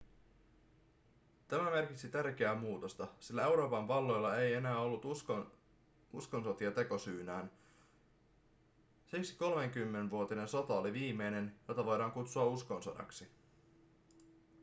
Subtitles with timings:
[1.47, 5.03] tämä merkitsi tärkeää muutosta sillä euroopan valloilla ei enää ollut
[6.13, 7.51] uskonsotia tekosyynään
[9.07, 13.27] siksi kolmikymmenvuotinen sota oli viimeinen jota voidaan kutsua uskonsodaksi